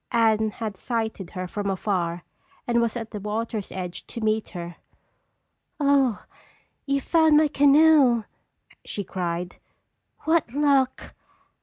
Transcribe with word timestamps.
Anne 0.11 0.49
had 0.49 0.75
sighted 0.75 1.29
her 1.37 1.47
from 1.47 1.69
afar 1.69 2.23
and 2.65 2.81
was 2.81 2.97
at 2.97 3.11
the 3.11 3.19
water's 3.19 3.71
edge 3.71 4.07
to 4.07 4.19
meet 4.19 4.49
her. 4.49 4.77
"Oh, 5.79 6.25
you 6.87 6.99
found 6.99 7.37
my 7.37 7.47
canoe!" 7.47 8.23
she 8.83 9.03
cried. 9.03 9.57
"What 10.25 10.53
luck! 10.53 11.13